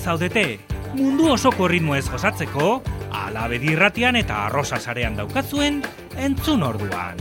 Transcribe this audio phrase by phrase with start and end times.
[0.00, 0.58] Zaudete.
[0.94, 5.82] Mundu osoko ritmo ez gozatzeko Alabe dirratian eta arrosa sarean daukatzuen
[6.16, 7.20] entzun orduan.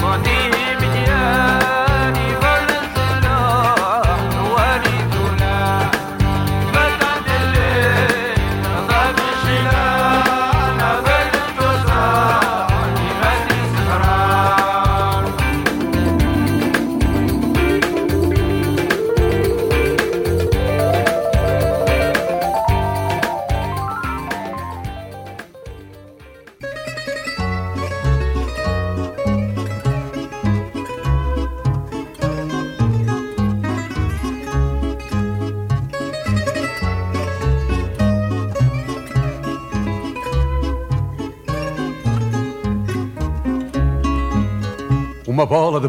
[0.00, 1.59] Uma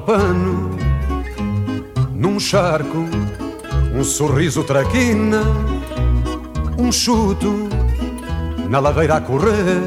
[0.01, 0.71] pano
[2.13, 3.05] num charco,
[3.95, 5.41] um sorriso traquina,
[6.77, 7.69] um chuto
[8.69, 9.81] na ladeira a correr,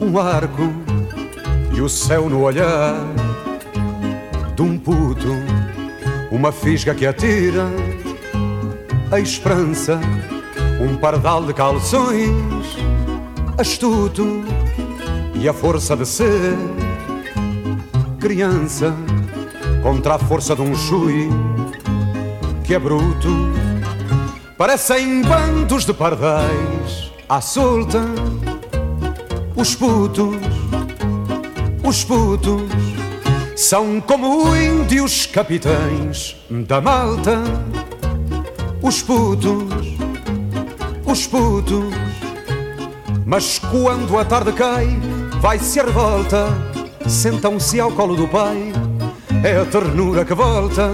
[0.00, 0.72] um arco
[1.74, 2.94] e o céu no olhar
[4.54, 5.28] de um puto,
[6.30, 7.66] uma fisga que atira
[9.10, 10.00] a esperança,
[10.80, 12.30] um pardal de calções
[13.58, 14.42] astuto
[15.34, 16.56] e a força de ser
[18.22, 18.94] criança
[19.82, 21.28] contra a força de um chui
[22.62, 23.28] que é bruto.
[24.56, 28.00] Parecem bandos de pardais à solta.
[29.56, 30.36] Os putos,
[31.82, 32.62] os putos,
[33.56, 37.42] são como índios capitães da malta.
[38.80, 39.64] Os putos,
[41.04, 41.92] os putos,
[43.26, 44.86] mas quando a tarde cai,
[45.40, 46.71] vai-se a revolta
[47.06, 48.72] sentam-se ao colo do pai,
[49.42, 50.90] é a ternura que volta.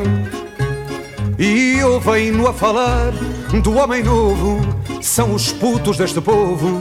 [1.38, 3.12] E ouvem-no a falar
[3.62, 4.60] do homem novo,
[5.00, 6.80] são os putos deste povo,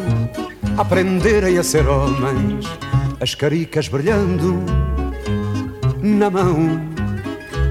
[0.78, 2.66] aprenderem a ser homens,
[3.20, 4.64] as caricas brilhando
[6.02, 6.82] na mão,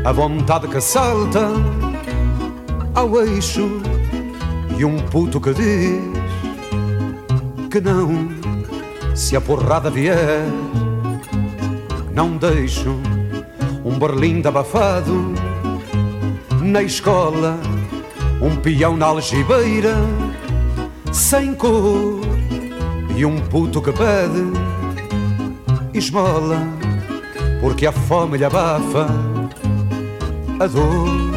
[0.04, 1.50] a vontade que salta
[2.94, 3.80] ao eixo,
[4.78, 6.16] e um puto que diz
[7.70, 8.28] que não,
[9.14, 10.44] se a porrada vier
[12.16, 12.98] não deixo
[13.84, 15.34] um berlindo abafado
[16.62, 17.58] na escola,
[18.40, 19.94] um peão na algibeira,
[21.12, 22.22] sem cor
[23.14, 24.50] e um puto que pede
[25.92, 26.56] esmola,
[27.60, 29.08] porque a fome lhe abafa
[30.58, 31.36] a dor.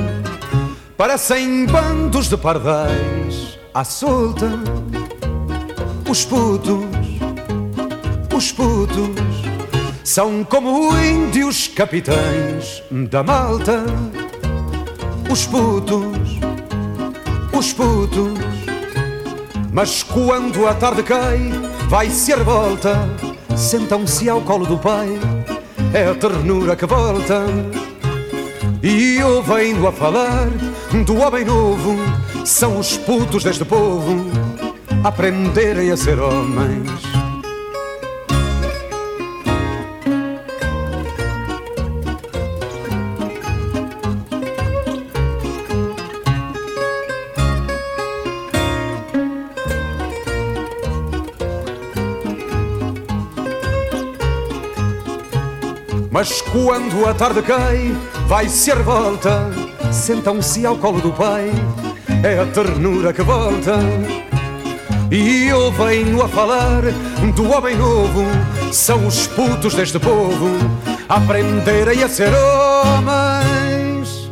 [0.96, 4.50] Parecem bandos de pardais à solta,
[6.10, 6.86] os putos,
[8.34, 9.49] os putos
[10.10, 13.86] são como índios capitães da malta,
[15.30, 16.40] os putos,
[17.56, 18.40] os putos.
[19.72, 21.52] Mas quando a tarde cai,
[21.88, 23.08] vai-se a revolta,
[23.56, 25.10] sentam-se ao colo do pai,
[25.94, 27.44] é a ternura que volta.
[28.82, 30.50] E ouvem-no a falar
[31.06, 31.96] do homem novo,
[32.44, 34.26] são os putos deste povo,
[35.04, 37.09] aprenderem a ser homens
[56.52, 57.96] quando a tarde cai,
[58.28, 59.50] vai-se a revolta,
[59.92, 61.52] sentam-se ao colo do pai,
[62.24, 63.78] é a ternura que volta.
[65.12, 66.82] E ouvem-no a falar
[67.36, 68.24] do homem novo,
[68.72, 70.50] são os putos deste povo,
[71.08, 74.30] aprenderem a ser homens.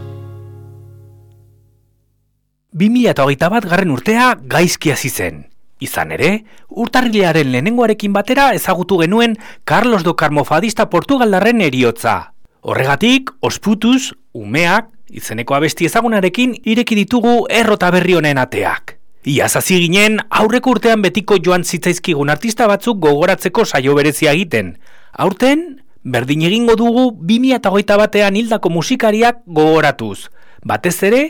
[2.72, 5.57] Bimila eta hogeita bat garren urtea gaizki hasi zen.
[5.80, 6.32] Izan ere,
[6.70, 12.34] urtarrilearen lehenengoarekin batera ezagutu genuen Carlos do Carmofadista Portugaldarren eriotza.
[12.62, 18.98] Horregatik, osputuz, umeak, izeneko abesti ezagunarekin ireki ditugu errota berri honen ateak.
[19.28, 24.78] Ia zazi ginen, aurreko urtean betiko joan zitzaizkigun artista batzuk gogoratzeko saio berezia egiten.
[25.14, 30.30] Aurten, berdin egingo dugu 2008 batean hildako musikariak gogoratuz.
[30.68, 31.22] Batez ere,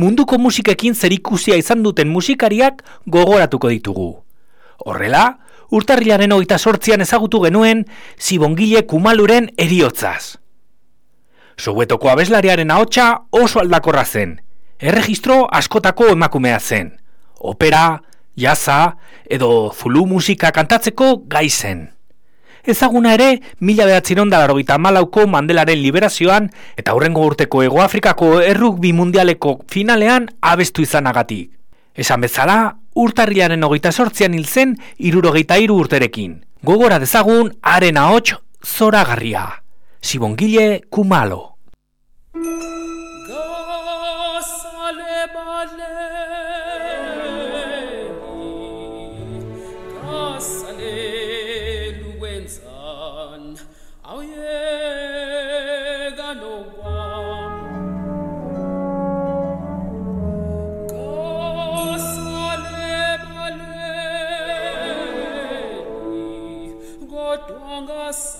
[0.00, 4.08] munduko musikekin zerikusia izan duten musikariak gogoratuko ditugu.
[4.86, 5.24] Horrela,
[5.76, 7.84] urtarrilaren hogeita sortzian ezagutu genuen
[8.16, 10.36] zibongile kumaluren eriotzaz.
[11.56, 14.38] Sobuetoko abeslariaren ahotsa oso aldakorra zen.
[14.78, 16.94] Erregistro askotako emakumea zen.
[17.40, 18.00] Opera,
[18.36, 18.96] jaza
[19.28, 21.88] edo zulu musika kantatzeko gai zen.
[22.66, 30.26] Ezaguna ere, mila behatzeron da malauko Mandelaren liberazioan eta hurrengo urteko Egoafrikako errugbi mundialeko finalean
[30.40, 31.50] abestu izanagatik.
[31.94, 36.44] Esan bezala, urtarriaren hogeita sortzian hil zen irurogeita iru urterekin.
[36.62, 38.34] Gogora dezagun, haren ahots
[38.64, 39.62] zoragarria.
[40.02, 41.56] Sibongile Kumalo.
[68.06, 68.38] us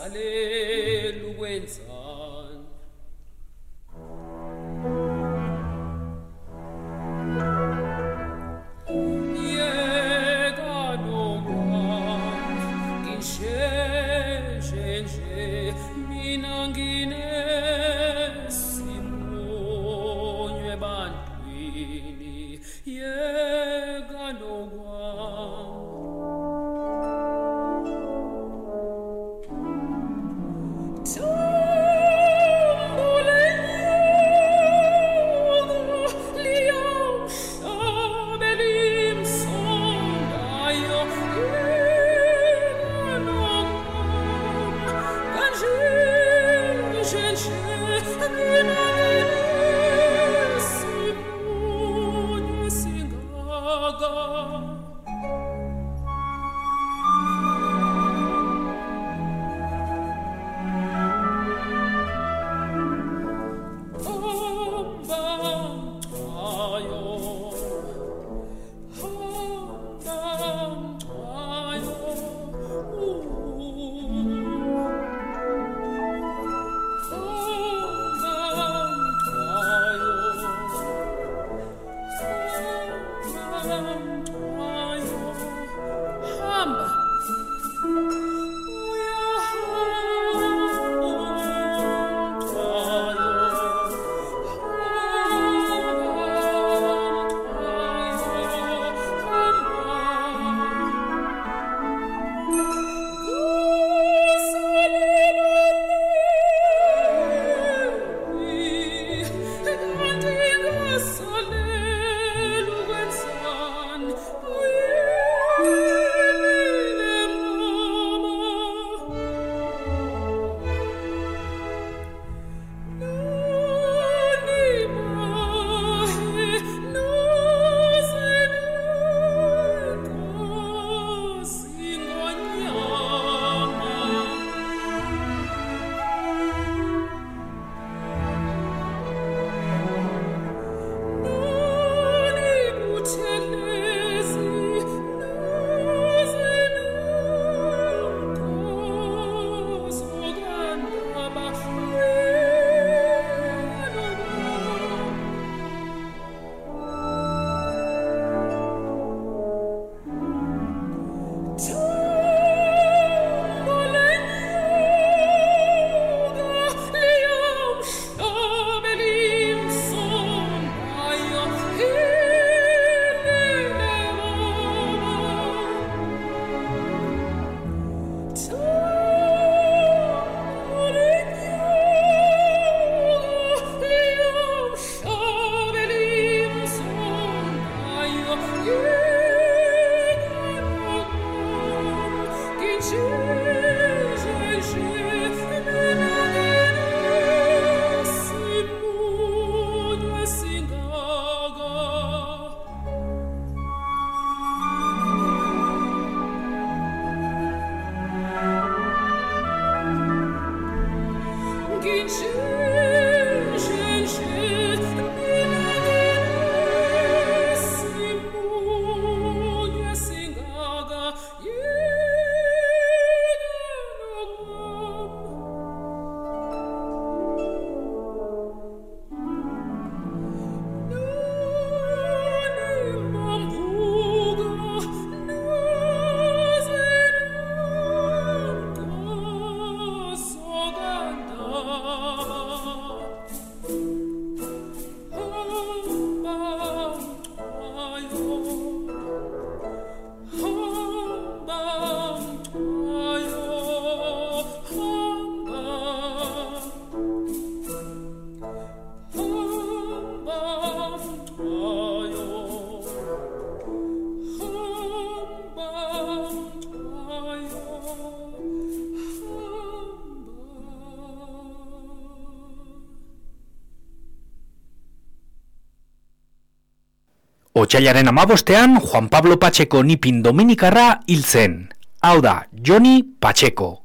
[277.66, 281.75] Otsailaren amabostean, Juan Pablo Pacheco nipin dominikarra hil zen.
[282.00, 283.82] Hau da, Joni Pacheco.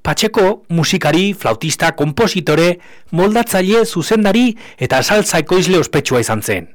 [0.00, 2.78] Pacheco, musikari, flautista, kompositore,
[3.10, 6.68] moldatzaile, zuzendari eta saltzaiko izle ospetsua izan zen.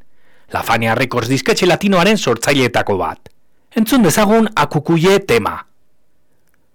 [0.52, 3.32] La Fania Records disketxe latinoaren sortzaileetako bat.
[3.72, 5.56] Entzun dezagun akukuie tema.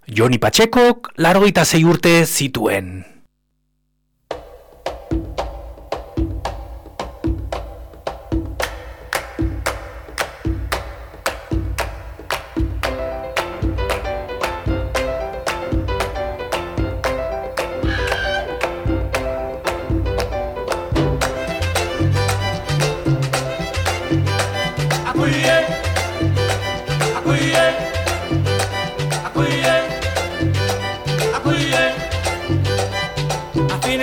[0.09, 3.03] Joni Pachekok largoita zei urte zituen.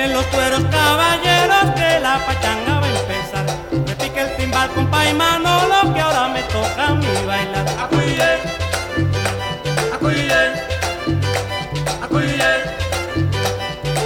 [0.05, 3.47] Miren los tueros caballeros que la pachanga va a empezar.
[3.87, 7.67] Me pique el timbal, compa y Manolo, que ahora me toca a mí bailar.
[7.81, 8.39] Acuye,
[9.95, 10.43] acuye,
[12.03, 12.53] acuye,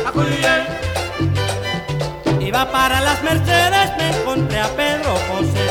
[0.06, 0.54] acuye.
[2.46, 5.66] Iba para las Mercedes, me encontré a Pedro José.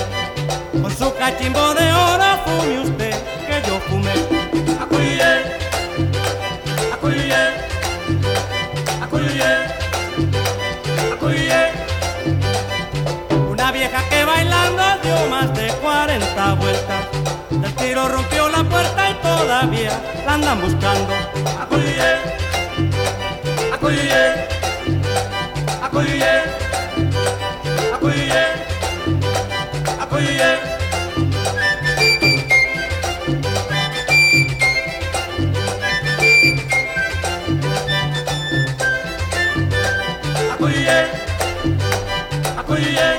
[0.81, 3.15] Con su cachimbo de oro fume usted,
[3.47, 4.11] que yo fumé.
[4.81, 5.31] Acuye,
[6.91, 7.41] acuye,
[9.01, 9.86] acuye.
[13.87, 17.05] vieja que bailando dio más de 40 vueltas.
[17.49, 19.91] Del tiro rompió la puerta y todavía
[20.25, 21.13] la andan buscando.
[21.61, 22.15] Acuyuye,
[23.73, 24.33] acuyuye,
[25.81, 26.41] acuyuye,
[27.93, 28.45] acuyuye,
[29.99, 30.77] acuyuye.
[42.57, 43.16] Acuyuye.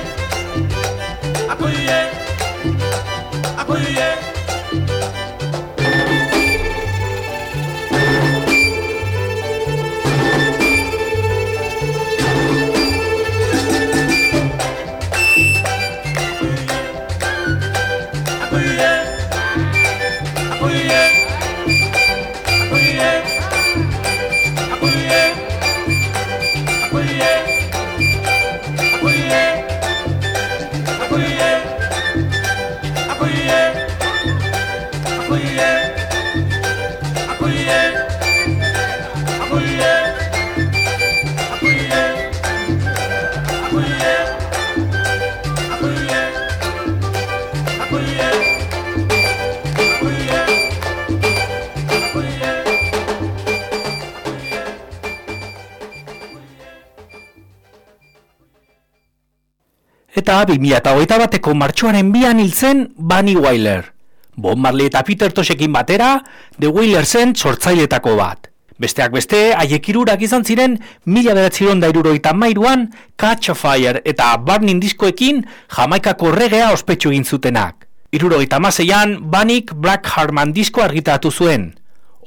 [60.45, 63.93] 2008 bateko martxoaren bian hiltzen Bunny Wailer.
[64.39, 66.19] Bob Marley eta Peter Toshekin batera,
[66.59, 68.47] The Wailer zen sortzailetako bat.
[68.79, 72.87] Besteak beste, haiek irurak izan ziren, mila beratzeron dairuro eta mairuan,
[73.19, 75.43] Catch a Fire eta Burning Diskoekin
[75.75, 77.89] jamaikako regea ospetsu egin zutenak.
[78.15, 81.73] Iruro eta maseian, Banik Black Harman disko argitatu zuen.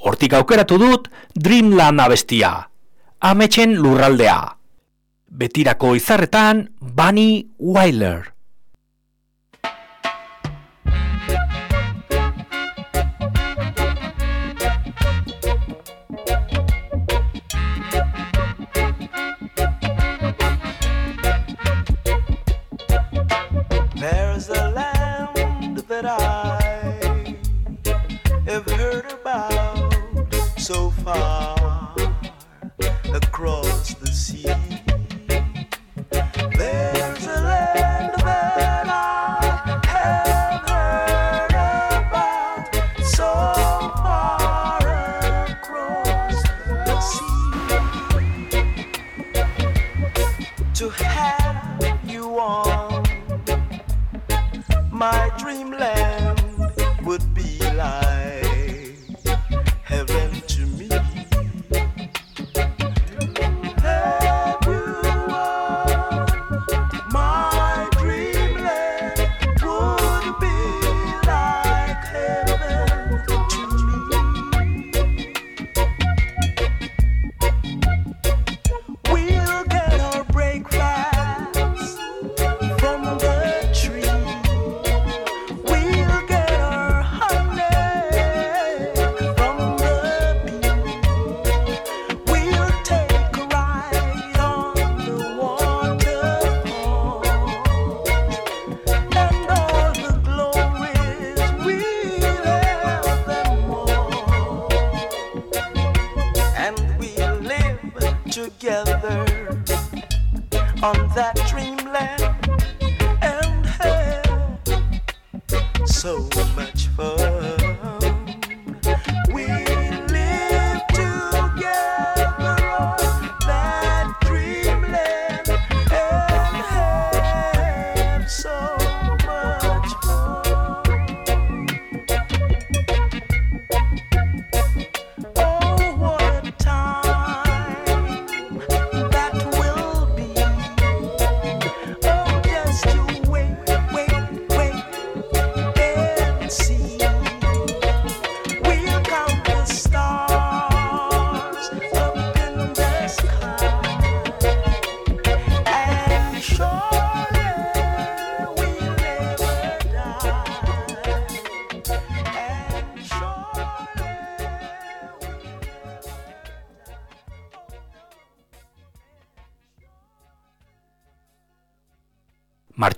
[0.05, 2.69] Hortik aukeratu dut, Dreamland abestia.
[3.19, 4.62] Ametxen lurraldea
[5.33, 8.29] betirako izarretan Bunny Wyler.
[23.95, 27.35] There's a land that I
[28.45, 31.62] have heard about so far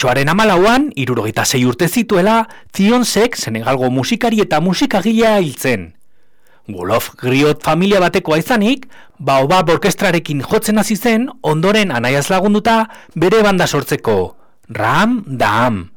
[0.05, 2.43] Martxoaren amalauan, irurogeita zei urte zituela,
[2.77, 5.95] Zionsek Senegalgo musikari eta musikagilea hiltzen.
[6.69, 8.85] Wolof Griot familia batekoa izanik,
[9.17, 12.83] Baobab orkestrarekin jotzen hasi zen, ondoren anaiaz lagunduta
[13.15, 14.35] bere banda sortzeko,
[14.69, 15.89] Ram Dam.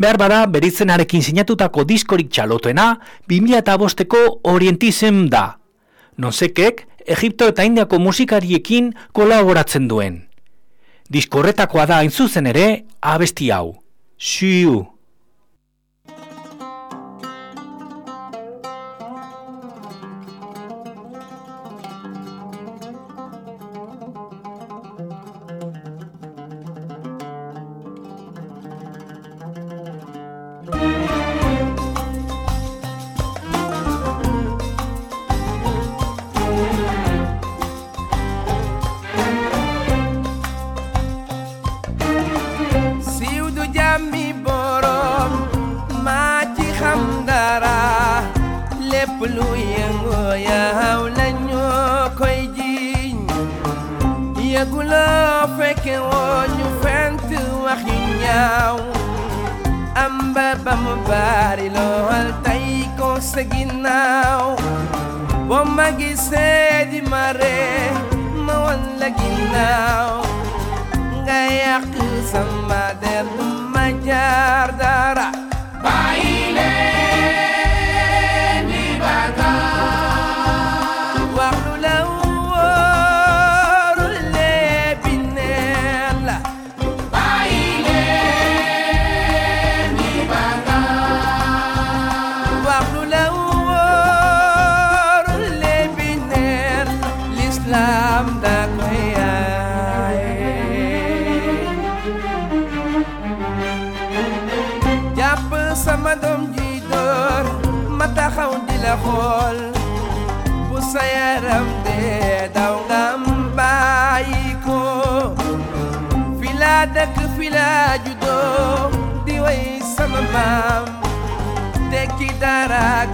[0.00, 2.94] Behar bada, beritzenarekin sinatutako diskorik txalotuena,
[3.28, 5.58] 2005ko Orientism da.
[6.16, 10.22] Nonsekek, Egipto eta Indiako musikariekin kolaboratzen duen.
[11.12, 13.74] Diskorretakoa da hain zuzen ere abesti hau.
[14.18, 14.93] Xiu.
[64.14, 64.48] Ginnaaw
[65.48, 67.90] boo ma gisee di ma ree
[68.46, 70.14] ma wan la ginnaaw
[71.24, 71.38] nga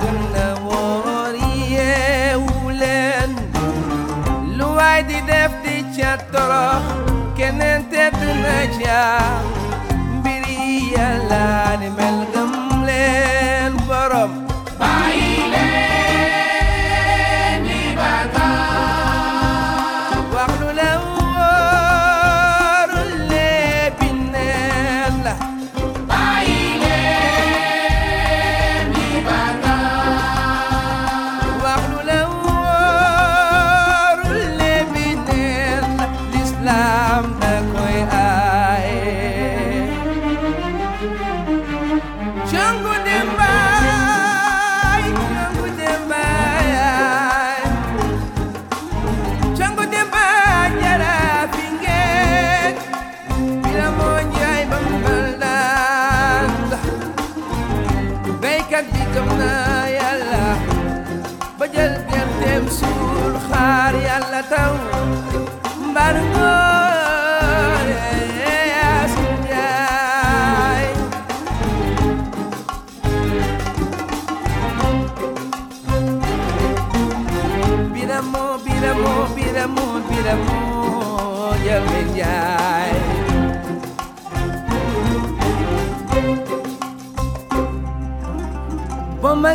[0.00, 1.34] gën na wóor
[1.74, 3.32] yeewu leen
[4.58, 6.84] lu waay di def di ca torox
[7.36, 9.02] keneen tedd na ca
[10.18, 10.58] mbiri
[10.94, 11.44] yàlla
[11.80, 12.50] ni mel gëm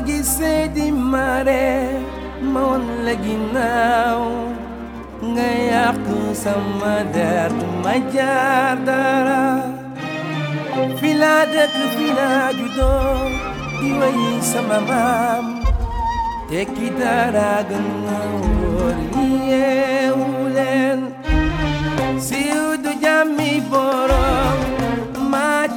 [0.05, 1.97] Gisee di mare
[2.51, 4.21] ma won la ginnaaw
[5.33, 6.05] nga yàq
[6.43, 7.51] sama der
[7.83, 9.43] ma jaar dara.
[10.99, 13.15] Fi laa dëkk fi laa juddoo
[14.51, 15.45] sama maam
[16.49, 17.87] tekki dara gën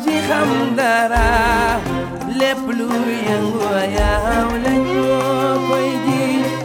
[0.05, 0.17] ci
[0.79, 1.98] dara
[2.39, 2.87] le plu
[3.27, 4.13] yang gua ya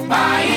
[0.10, 0.53] bye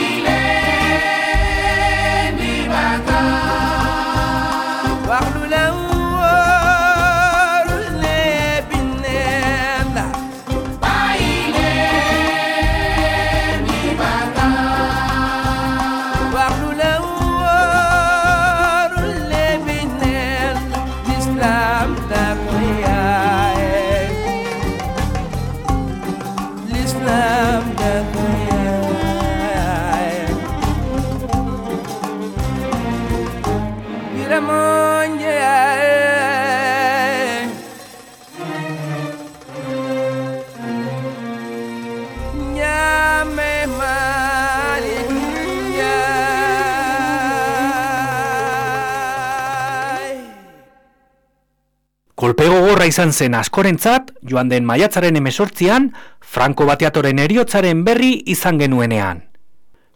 [52.26, 55.84] Kolpe gogorra izan zen askorentzat, joan den maiatzaren emesortzian,
[56.18, 59.20] Franco Bateatoren eriotzaren berri izan genuenean.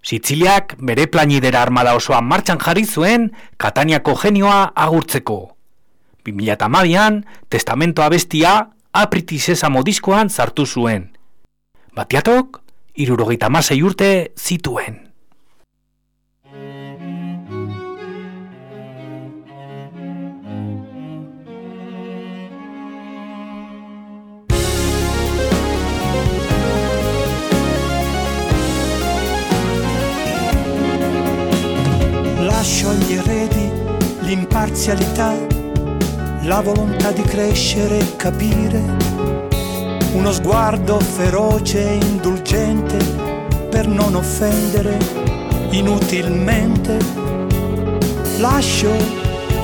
[0.07, 3.27] Sitziliak bere planidera armada osoa martxan jarri zuen
[3.59, 5.41] Kataniako genioa agurtzeko.
[6.31, 8.55] 2008an, testamento abestia
[8.93, 11.11] apriti sesamo diskoan sartu zuen.
[11.99, 12.63] Batiatok,
[12.95, 15.10] irurogeita masei urte zituen.
[32.61, 33.73] Lascio agli eredi
[34.21, 35.35] l'imparzialità,
[36.43, 38.83] la volontà di crescere e capire,
[40.13, 42.99] uno sguardo feroce e indulgente
[43.71, 44.99] per non offendere
[45.71, 46.99] inutilmente.
[48.37, 48.93] Lascio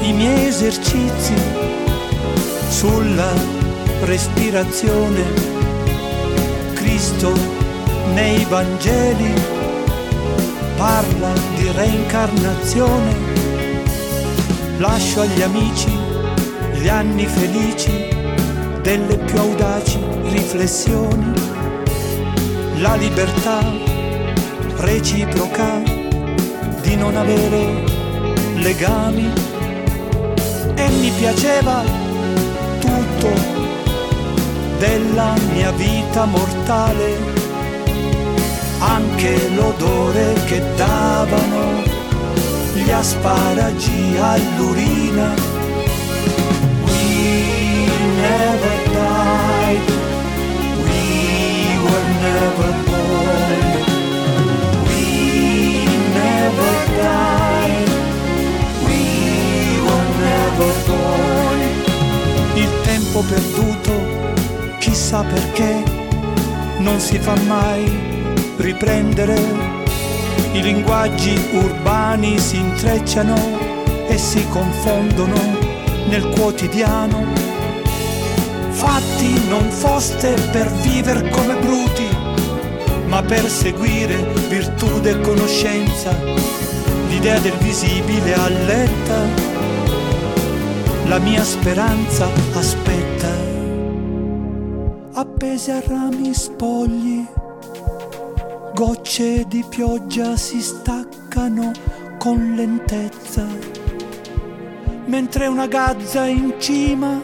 [0.00, 1.34] i miei esercizi
[2.70, 3.30] sulla
[4.04, 5.22] respirazione.
[6.72, 7.30] Cristo
[8.14, 9.55] nei Vangeli
[10.76, 13.14] parla di reincarnazione.
[14.78, 15.90] Lascio agli amici
[16.74, 18.08] gli anni felici
[18.82, 21.32] delle più audaci riflessioni.
[22.76, 23.60] La libertà
[24.76, 25.82] reciproca
[26.82, 27.82] di non avere
[28.56, 29.32] legami.
[30.74, 31.82] E mi piaceva
[32.78, 33.28] tutto
[34.78, 37.35] della mia vita mortale
[38.78, 41.82] anche l'odore che davano
[42.74, 45.34] gli asparagi all'urina.
[46.84, 49.88] We never died,
[50.84, 53.64] we were never born.
[54.86, 57.88] We never died,
[58.84, 59.00] we
[59.86, 61.60] were never born.
[62.54, 63.92] Il tempo perduto,
[64.78, 65.82] chissà perché,
[66.78, 68.15] non si fa mai
[68.66, 69.36] riprendere.
[70.52, 73.36] I linguaggi urbani si intrecciano
[74.08, 75.38] e si confondono
[76.08, 77.24] nel quotidiano.
[78.70, 82.08] Fatti non foste per vivere come bruti,
[83.06, 84.16] ma per seguire
[84.48, 86.10] virtù e conoscenza.
[87.08, 89.18] L'idea del visibile alletta,
[91.06, 93.28] la mia speranza aspetta.
[95.12, 97.25] Appese a rami spogli
[99.16, 101.70] gocce di pioggia si staccano
[102.18, 103.46] con lentezza,
[105.06, 107.22] mentre una gazza in cima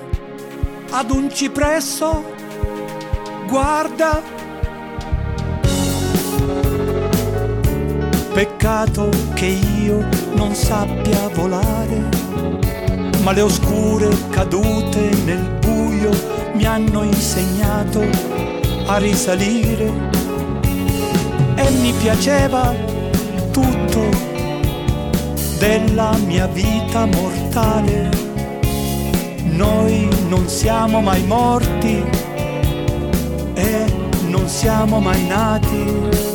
[0.91, 2.25] ad un cipresso
[3.47, 4.23] guarda.
[8.33, 12.09] Peccato che io non sappia volare,
[13.23, 16.11] ma le oscure cadute nel buio
[16.55, 18.01] mi hanno insegnato
[18.87, 20.22] a risalire
[21.81, 22.75] mi piaceva
[23.51, 24.09] tutto
[25.59, 28.11] della mia vita mortale.
[29.45, 32.03] Noi non siamo mai morti
[33.55, 33.85] e
[34.29, 36.32] non siamo mai nati.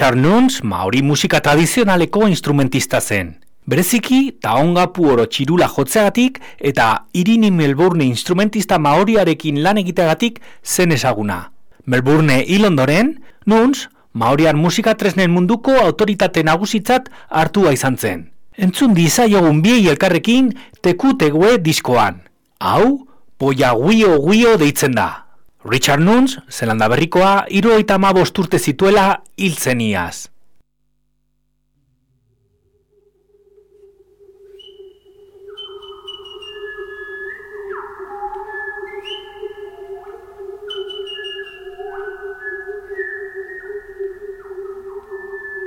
[0.00, 3.34] Richard maori musika tradizionaleko instrumentista zen.
[3.66, 11.52] Bereziki, taongapu oro txirula jotzeagatik eta Irini Melbourne instrumentista maoriarekin lan egiteagatik zen ezaguna.
[11.84, 18.30] Melbourne hil ondoren, Nunes, maorian musika tresnen munduko autoritate nagusitzat hartua izan zen.
[18.56, 22.22] Entzun dizaiogun biei elkarrekin teku tegue diskoan.
[22.58, 23.04] Hau,
[23.36, 25.26] poia guio guio deitzen da.
[25.64, 30.28] Richard Nunes, zelanda berrikoa, iruroita ma urte zituela hiltzen iaz.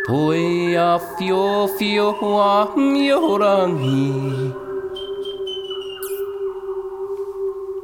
[0.07, 2.09] Poi a fio fio
[2.41, 4.62] a miorangi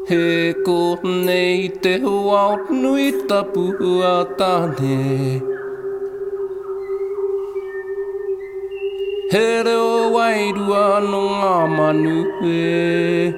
[0.10, 3.66] He ko nei te hoa nui tapu
[4.12, 4.96] a tane
[9.34, 12.16] He reo wairua no ngā manu
[12.54, 13.34] e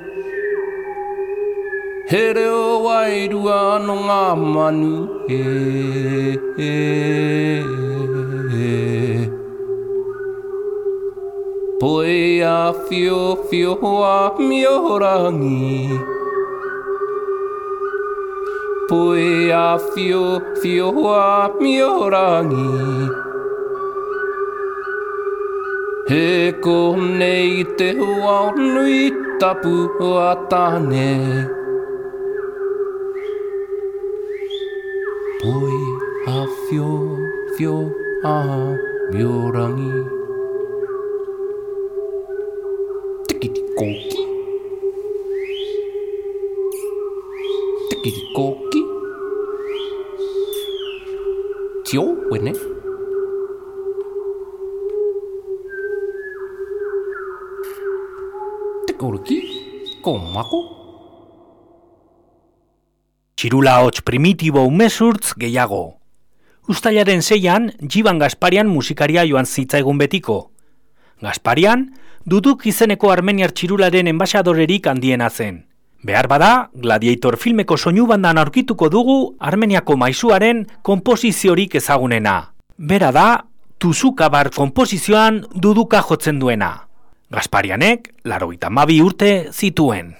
[2.13, 4.93] He reo wairua no ngā manu
[5.27, 5.43] e,
[6.69, 6.71] e,
[8.61, 9.27] e.
[11.83, 12.17] Poe
[12.53, 12.57] a
[12.87, 13.77] fio fio
[14.13, 15.99] a miorangi
[18.91, 23.07] Poe a fio fio a miorangi.
[26.09, 29.87] He ko nei te hoa nui tapu
[30.19, 31.47] a tane
[35.39, 35.77] Poi
[36.27, 36.91] a fio,
[37.55, 37.77] fio
[38.23, 38.75] a
[39.13, 40.20] miorangi.
[52.31, 52.53] Tio, wene
[58.87, 59.41] Tikoriki,
[60.01, 60.77] komako
[63.35, 65.97] Txirula hots primitibo umezurtz gehiago.
[66.69, 70.51] Uztailaren zeian, Jiban Gasparian musikaria joan zitzaigun betiko.
[71.21, 71.87] Gasparian,
[72.25, 75.70] duduk izeneko armeniar txirularen enbaixadorerik handiena zen.
[76.01, 82.53] Behar bada, Gladiator filmeko soinu bandan aurkituko dugu Armeniako maizuaren konposiziorik ezagunena.
[82.77, 83.27] Bera da,
[83.81, 86.87] Tuzukabar konposizioan duduka jotzen duena.
[87.31, 90.15] Gasparianek, laro mabi urte zituen.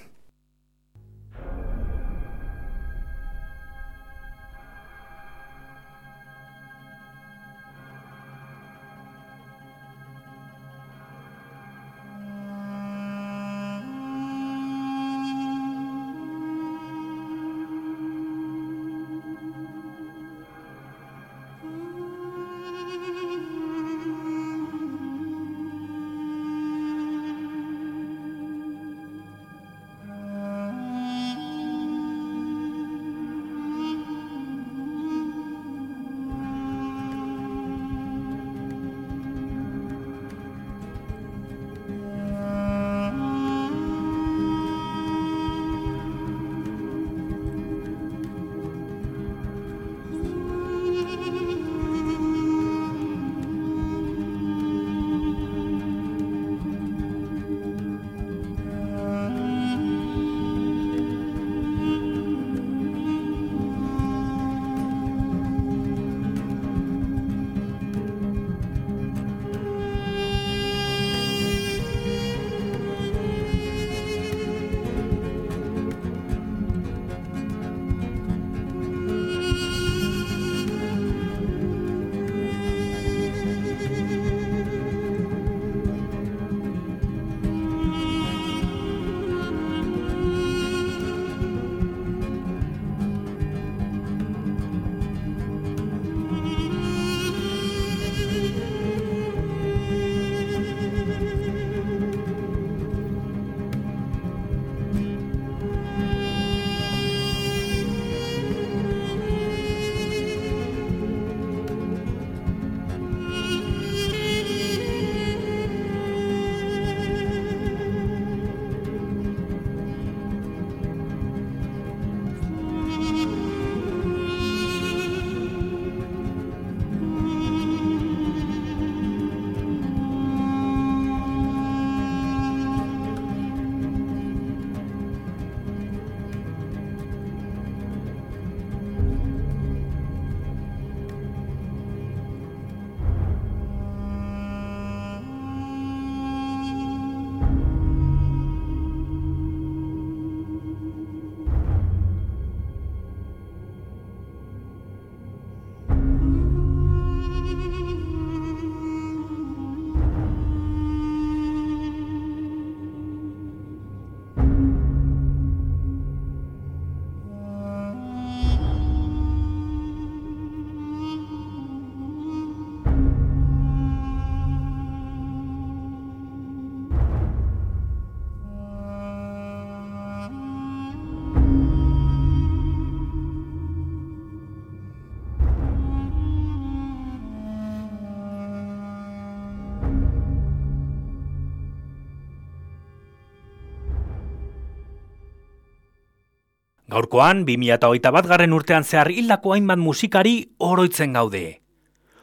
[196.91, 201.61] Gaurkoan, 2008 bat garren urtean zehar hildako hainbat musikari oroitzen gaude.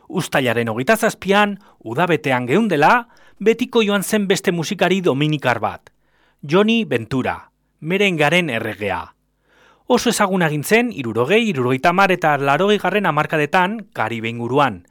[0.09, 3.09] Uztailaren hogeita zazpian, udabetean geundela,
[3.41, 5.89] betiko joan zen beste musikari dominikar bat.
[6.45, 7.51] Johnny Ventura,
[7.81, 9.15] merengaren erregea.
[9.89, 14.83] Oso ezagun gintzen, irurogei, irurogeita mar eta larogei garren amarkadetan, Karibe inguruan.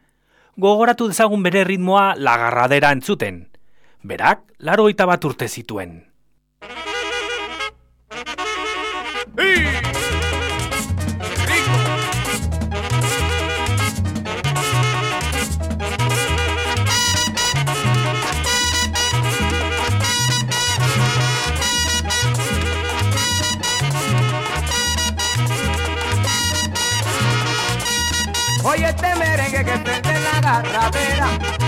[0.58, 3.44] Gogoratu dezagun bere ritmoa lagarradera entzuten.
[4.02, 6.00] Berak, larogeita bat urte zituen.
[9.38, 9.77] Hey!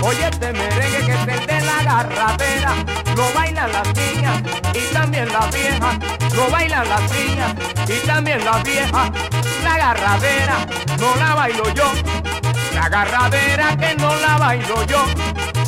[0.02, 2.74] Oye este merengue que es el de la garrapera,
[3.16, 4.42] lo bailan las niñas
[4.74, 5.96] y también las viejas,
[6.34, 7.54] lo bailan las niñas
[7.88, 9.10] y también las viejas.
[9.64, 10.66] La garrapera
[10.98, 11.92] no la bailo yo,
[12.74, 15.04] la garrapera que no la bailo yo,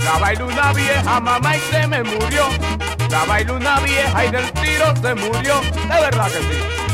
[0.05, 2.49] la bailó una vieja mamá y se me murió,
[3.11, 6.92] la bailó una vieja y del tiro se murió, de verdad que sí.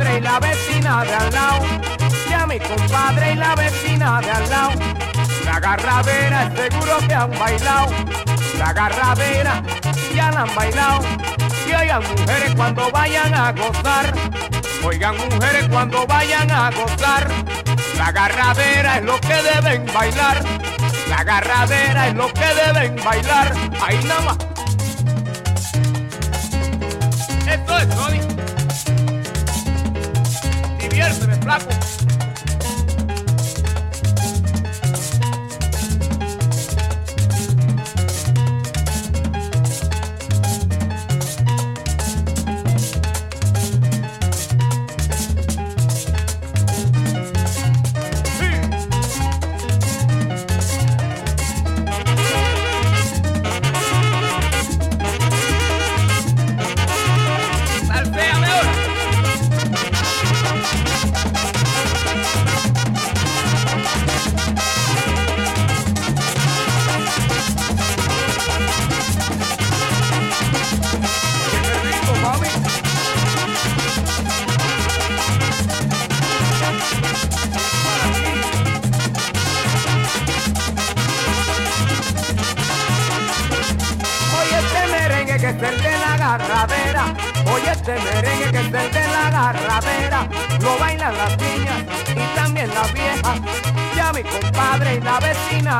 [0.00, 1.66] Y la vecina de al lado.
[2.30, 4.72] Ya mi compadre y la vecina de al lado.
[5.44, 7.92] La agarradera es seguro que han bailado.
[8.58, 9.62] La agarradera
[10.14, 11.00] ya la han bailado.
[11.68, 14.14] Y oigan mujeres cuando vayan a gozar.
[14.82, 17.28] Oigan mujeres cuando vayan a gozar.
[17.98, 20.42] La agarradera es lo que deben bailar.
[21.10, 23.52] La agarradera es lo que deben bailar.
[23.82, 24.38] Ahí nada más.
[27.46, 28.51] Esto es Sony.
[31.44, 32.21] platform.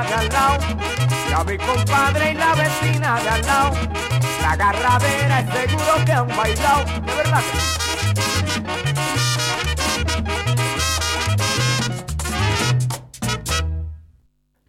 [0.02, 0.58] De al lado,
[1.30, 3.72] ya mi compadre y la vecina de al lado,
[4.42, 7.42] la garradera es seguro que han bailado, de verdad.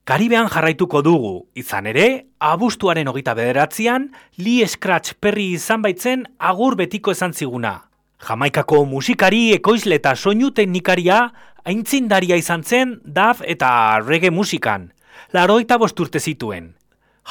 [0.03, 7.15] Karibean jarraituko dugu, izan ere, abuztuaren hogeita bederatzean, Lee Scratch Perry izan baitzen agur betiko
[7.15, 7.85] esan ziguna.
[8.23, 11.29] Jamaikako musikari, ekoizle eta soinu teknikaria,
[11.63, 13.69] aintzindaria izan zen daf eta
[14.03, 14.91] reggae musikan.
[15.33, 16.75] Laroita bosturte zituen.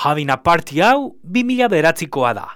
[0.02, 2.48] Having a party hau, 2000 bederatzikoa da.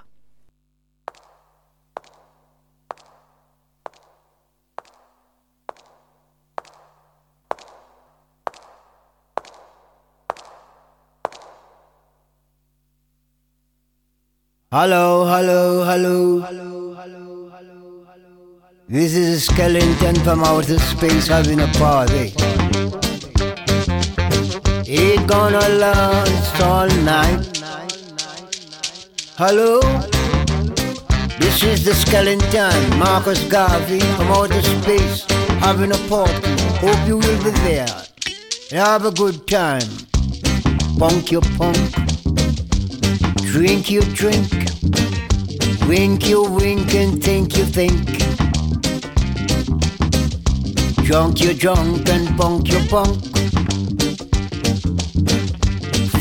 [14.69, 16.43] Hello, hello, hello.
[18.89, 22.66] This is a skeleton from outer space having a party.
[24.89, 27.45] It gonna last all night.
[29.35, 29.81] Hello?
[31.39, 35.25] This is the skeleton, Marcus Garvey from outer space
[35.59, 36.55] having a party.
[36.79, 37.85] Hope you will be there.
[38.71, 39.89] Have a good time.
[40.97, 41.91] Punk your punk.
[43.43, 44.47] Drink your drink.
[45.89, 48.07] Wink you wink and think you think.
[51.05, 53.36] Drunk you drunk and punk you punk.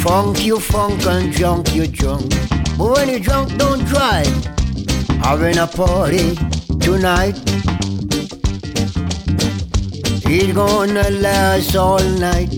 [0.06, 2.30] Funk you funk and drunk you drunk.
[2.78, 4.32] But when you drunk, don't drive.
[5.24, 6.36] Having a party
[6.78, 7.34] tonight.
[10.28, 12.52] It's gonna last all night.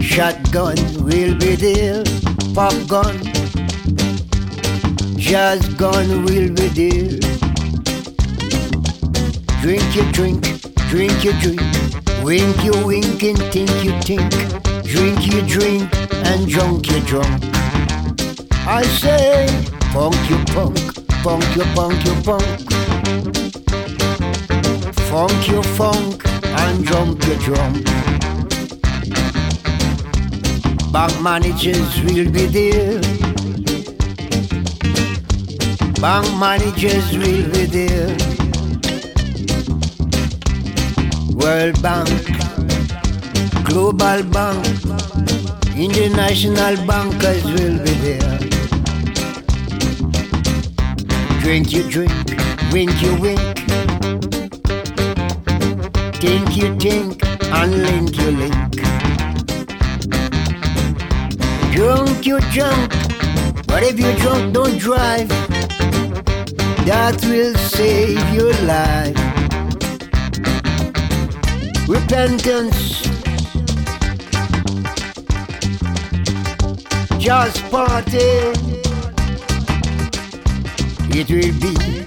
[0.00, 2.02] Shotgun will be there,
[2.54, 3.14] pop gun.
[5.18, 7.18] just gone will be there.
[9.60, 10.42] Drink you drink,
[10.88, 14.30] drink you drink, wink you wink and think you think,
[14.84, 15.90] drink you drink
[16.26, 17.42] and drunk you drunk.
[18.64, 19.48] I say,
[19.92, 20.78] funk you punk,
[21.22, 22.70] funk you punk you punk,
[25.10, 27.84] funk you funk and drunk you drunk.
[30.92, 33.00] Bank managers will be there.
[36.00, 38.31] Bank managers will be there.
[41.42, 42.08] World Bank,
[43.64, 44.64] Global Bank,
[45.76, 48.38] International bankers will be there.
[51.40, 52.12] Drink you drink,
[52.72, 53.40] wink you wink,
[56.20, 58.72] think you think, and link you link.
[61.72, 62.92] Drunk you drunk,
[63.66, 65.28] but if you're drunk, don't drive.
[66.86, 69.21] That will save your life.
[71.88, 73.02] Repentance.
[77.18, 78.52] Just party.
[81.14, 82.02] It will be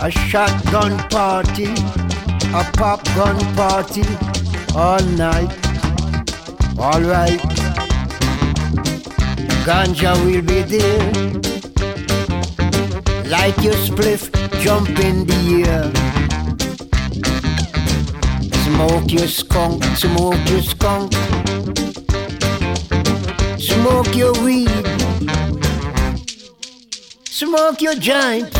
[0.00, 4.04] a shotgun party, a popgun party
[4.76, 5.50] all night.
[6.78, 7.40] Alright.
[9.64, 11.12] Ganja will be there.
[13.28, 16.13] Like your spliff, jump in the air.
[18.74, 21.12] Smoke your skunk, smoke your skunk.
[23.56, 24.68] Smoke your weed.
[27.24, 28.52] Smoke your giant.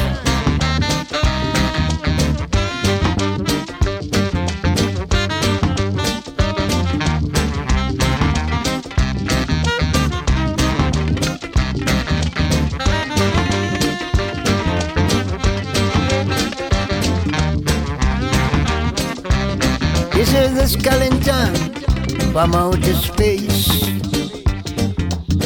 [22.35, 23.69] From outer space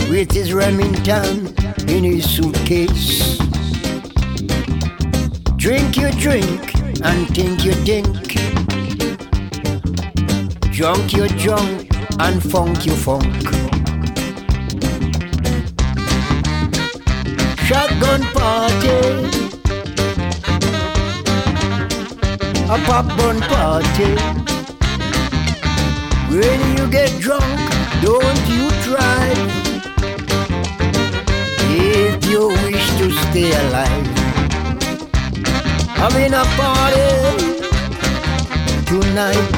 [0.08, 1.54] with his Remington
[1.86, 3.36] in his suitcase.
[5.58, 6.74] Drink your drink
[7.04, 8.38] and think your think.
[10.72, 13.36] Junk your junk and funk your funk.
[17.66, 19.28] Shotgun party.
[22.64, 23.04] A pop
[23.42, 24.47] party.
[26.30, 27.58] When you get drunk,
[28.02, 29.48] don't you drive.
[31.70, 34.06] If you wish to stay alive,
[35.96, 37.08] having a party
[38.84, 39.48] tonight,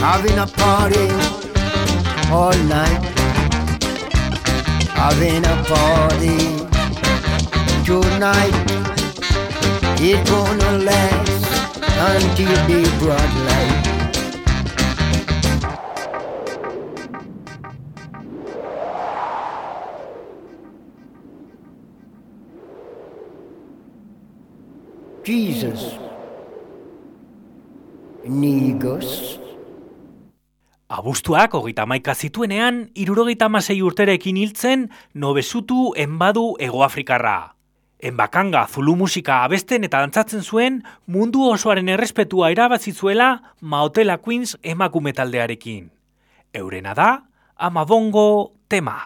[0.00, 1.08] having a party
[2.32, 3.02] all night,
[4.96, 6.38] having a party
[7.84, 8.56] tonight.
[9.98, 11.46] It's gonna last
[11.98, 13.45] until the broad
[25.26, 25.98] Jesus.
[28.24, 29.40] Nigos.
[30.88, 37.56] Abuztuak hogeita maika zituenean, irurogeita masei urterekin hiltzen, nobesutu enbadu egoafrikarra.
[37.98, 40.78] Enbakanga zulu musika abesten eta dantzatzen zuen,
[41.10, 45.90] mundu osoaren errespetua erabazizuela Maotela Queens emakume taldearekin.
[46.54, 47.10] Eurena da,
[47.56, 49.00] Amabongo tema.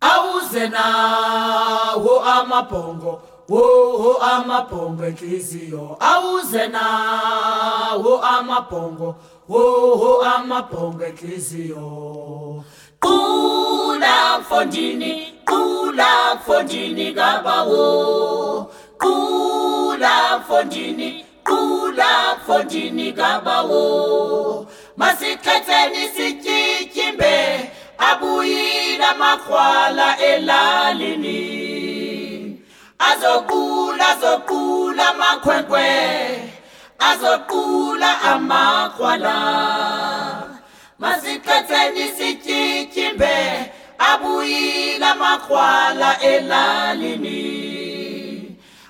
[0.00, 9.08] awuze nawo amaphongo wo amapongo enhliziyo awuze nawo amapongo
[9.48, 12.64] woho amapongo enhliziyo
[13.00, 15.12] qula mfondini
[15.44, 31.79] qula mfondini kabawo qula mfondini qula mfondini kabawo masikhetheni sityityimbe abuyila makhwala elalini
[33.20, 35.88] azoqula azoqula amakhwenkwe.
[36.98, 39.36] Azoqula amakhwala
[40.98, 43.36] masikhetheni sityityimbe
[43.98, 47.40] abuyila makhwala elalini.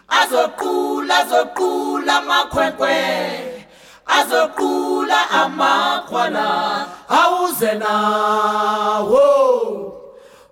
[0.08, 2.98] Azoqula azoqula amakhwenkwe.
[4.06, 6.48] Azoqula amakhwala
[7.20, 9.89] awuze nawo.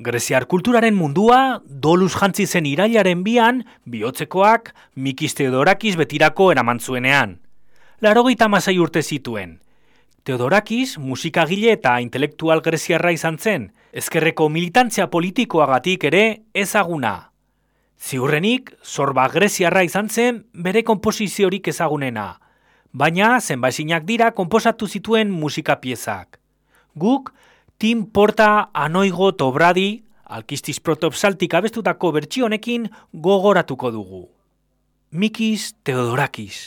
[0.01, 7.35] Greziar kulturaren mundua, doluz jantzi zen irailaren bian, bihotzekoak Mikis Teodorakis betirako eraman zuenean.
[8.01, 9.59] Larogeita masai urte zituen.
[10.25, 16.23] Teodorakis musikagile eta intelektual greziarra izan zen, ezkerreko militantzia politikoagatik ere
[16.53, 17.13] ezaguna.
[18.01, 22.39] Ziurrenik, zorba greziarra izan zen bere komposiziorik ezagunena,
[22.91, 26.39] baina zenbaisinak dira konposatu zituen musika piezak.
[26.97, 27.35] Guk,
[27.81, 34.21] Tim Porta Anoigo Tobradi, Alkistis Protopsaltik abestutako bertsio honekin gogoratuko dugu.
[35.17, 36.59] Mikis Teodorakis.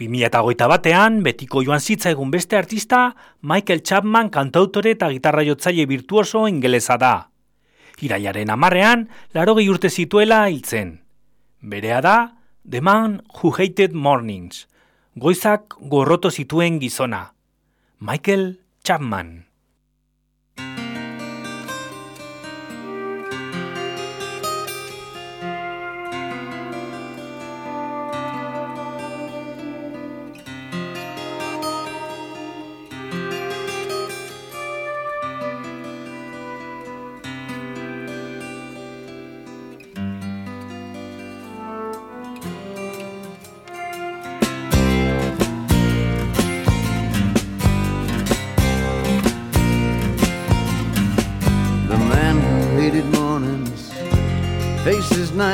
[0.00, 6.96] 2008 batean, betiko joan zitzaigun beste artista, Michael Chapman kantautore eta gitarra jotzaile virtuoso ingeleza
[6.96, 7.28] da.
[8.00, 11.00] Iraiaren amarrean, laro urte zituela hiltzen.
[11.60, 12.36] Berea da,
[12.68, 14.68] The Man Who Hated Mornings,
[15.14, 17.34] goizak gorroto zituen gizona.
[17.98, 19.49] Michael Chapman.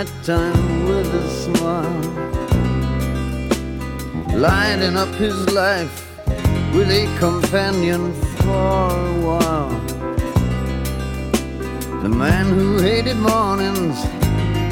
[0.06, 2.00] Nighttime with a smile,
[4.38, 6.16] lighting up his life
[6.74, 9.80] with a companion for a while.
[12.02, 13.98] The man who hated mornings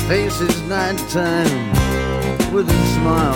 [0.06, 1.72] faces nighttime
[2.52, 3.34] with a smile.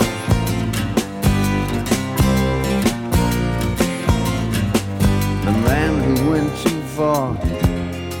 [5.45, 7.33] The man who went too far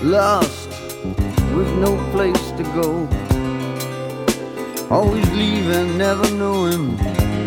[0.03, 0.69] lost
[1.55, 3.28] with no place to go.
[4.91, 6.97] Always leaving, never knowing,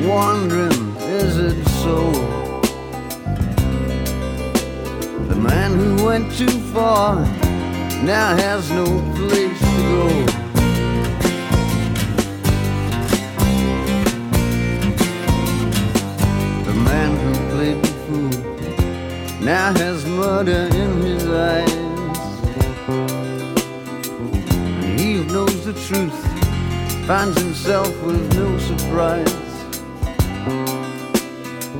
[0.06, 2.12] wondering, is it so?
[5.26, 7.16] The man who went too far
[8.04, 8.84] now has no
[9.16, 10.08] place to go.
[16.62, 21.74] The man who played the fool now has murder in his eyes.
[24.84, 26.21] And he knows the truth
[27.06, 29.32] finds himself with no surprise.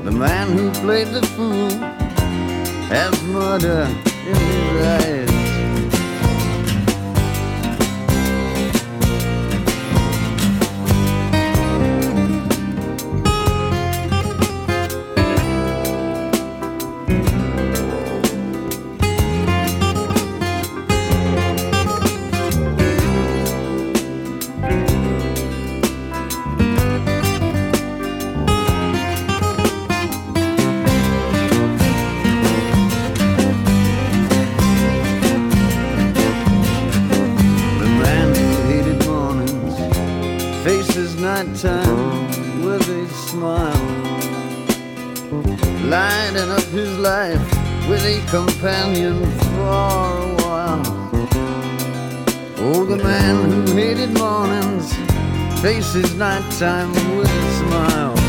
[0.05, 1.71] The man who played the fool
[2.91, 3.87] has murder
[4.27, 5.32] in his eyes.
[48.03, 50.83] With a companion for a while.
[52.59, 54.93] Oh, the man who hated mornings
[55.61, 58.22] faces nighttime with a smile.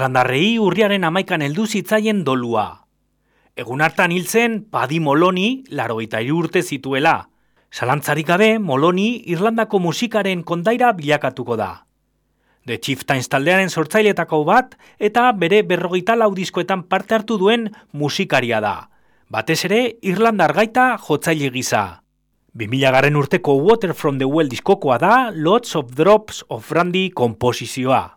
[0.00, 2.86] Irlandarrei urriaren amaikan heldu zitzaien dolua.
[3.52, 7.26] Egun hartan hil zen Padi Moloni larogeita hiru urte zituela.
[7.68, 11.84] Zalantzarik gabe Moloni Irlandako musikaren kondaira bilakatuko da.
[12.64, 18.88] The Chieftains taldearen sortzailetako bat eta bere berrogeita lau diskoetan parte hartu duen musikaria da.
[19.28, 22.00] Batez ere Irlandar gaita jotzaile gisa.
[22.56, 28.16] 2000 garren urteko Water from the Well diskokoa da Lots of Drops of Brandy komposizioa.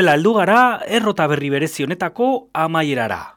[0.00, 3.36] Horrela heldu gara errota berri berezi honetako amaierara.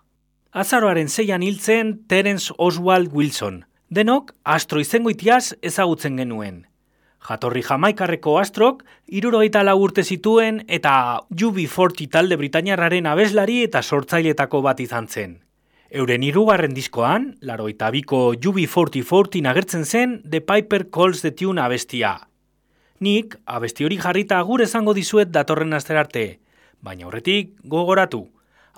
[0.53, 3.65] Azaroaren zeian hiltzen Terence Oswald Wilson.
[3.91, 6.61] Denok astro izengoitiaz ezagutzen genuen.
[7.27, 10.93] Jatorri jamaikarreko astrok, irurogeita lau urte zituen eta
[11.35, 15.41] UB40 talde Britainiarraren abeslari eta sortzailetako bat izan zen.
[15.91, 22.21] Euren hirugarren diskoan, laroita biko UB4014 agertzen zen The Piper Calls the Tune abestia.
[23.03, 26.39] Nik, abesti hori jarrita agur esango dizuet datorren aster arte,
[26.83, 28.27] baina horretik gogoratu.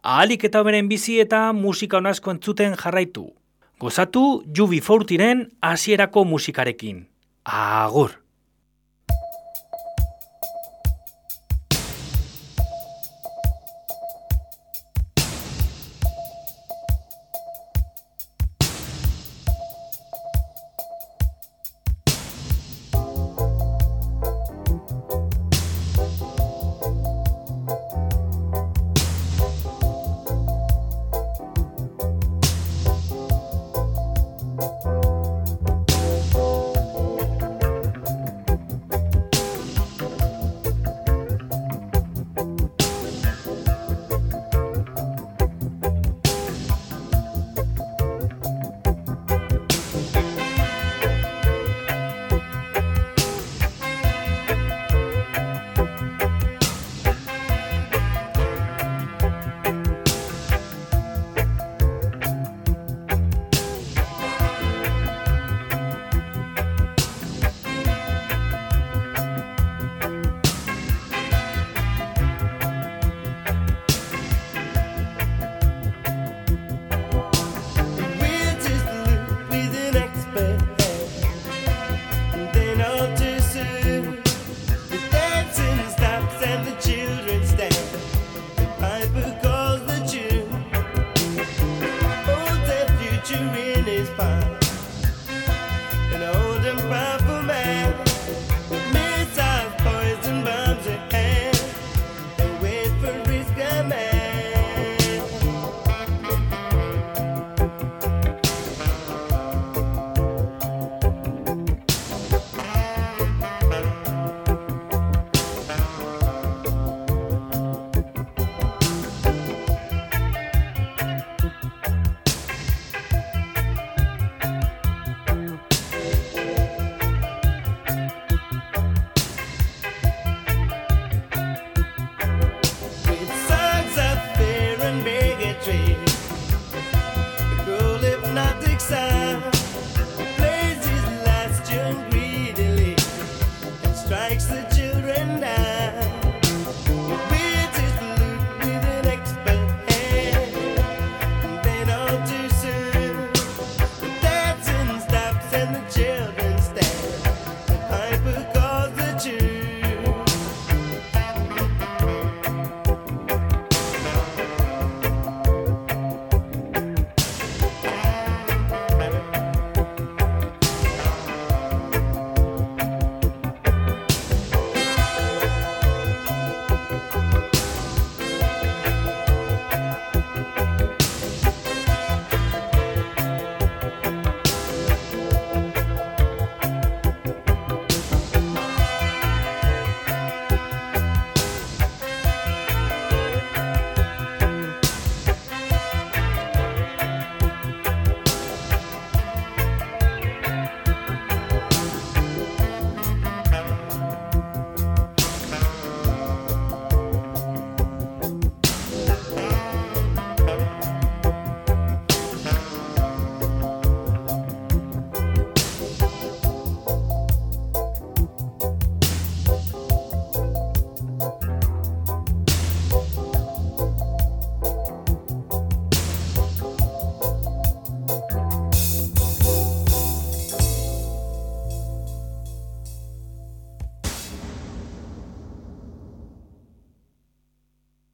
[0.06, 3.26] Ahalik eta beren bizi eta musika onasko entzuten jarraitu.
[3.82, 7.08] Gozatu UB40ren hasierako musikarekin.
[7.44, 8.25] Agur!